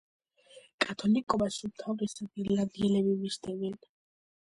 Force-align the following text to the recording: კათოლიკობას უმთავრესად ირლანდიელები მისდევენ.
კათოლიკობას 0.85 1.59
უმთავრესად 1.69 2.43
ირლანდიელები 2.47 3.17
მისდევენ. 3.25 3.83